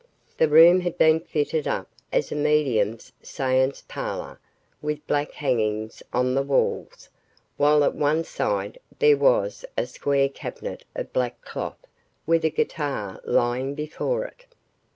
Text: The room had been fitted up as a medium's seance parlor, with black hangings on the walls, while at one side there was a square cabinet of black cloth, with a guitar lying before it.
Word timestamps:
The 0.37 0.47
room 0.49 0.79
had 0.79 0.97
been 0.97 1.19
fitted 1.19 1.67
up 1.67 1.87
as 2.11 2.31
a 2.31 2.35
medium's 2.35 3.11
seance 3.21 3.83
parlor, 3.87 4.39
with 4.81 5.05
black 5.05 5.31
hangings 5.33 6.01
on 6.11 6.33
the 6.33 6.41
walls, 6.41 7.07
while 7.57 7.83
at 7.83 7.93
one 7.93 8.23
side 8.23 8.79
there 8.97 9.15
was 9.17 9.63
a 9.77 9.85
square 9.85 10.27
cabinet 10.29 10.85
of 10.95 11.13
black 11.13 11.41
cloth, 11.43 11.85
with 12.25 12.43
a 12.43 12.49
guitar 12.49 13.21
lying 13.25 13.75
before 13.75 14.25
it. 14.25 14.47